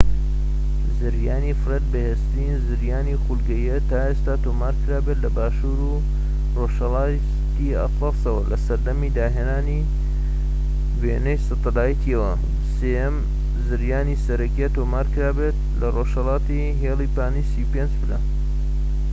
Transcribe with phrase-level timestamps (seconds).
[0.99, 6.03] زریانی فرێد بەهێزترین زریانی خولگەییە تا ئێستا تۆمار کرابێت لە باشوور و
[6.57, 9.81] ڕۆژهەلاتی ئەتلەسەوە لە سەردەمی داهێنانی
[11.01, 12.31] وێنەی سەتەلایتەوە،
[12.75, 13.15] سێهەم
[13.67, 17.61] زریانی سەرەکیە تۆمار کرابێت لە رۆژهەڵاتی هێلی پانی ٣٥
[18.01, 18.19] پلە